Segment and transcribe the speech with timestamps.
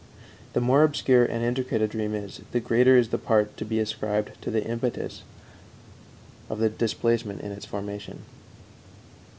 [0.53, 3.77] The more obscure and intricate a dream is, the greater is the part to be
[3.79, 5.21] ascribed to the impetus
[6.49, 8.23] of displacement in its formation.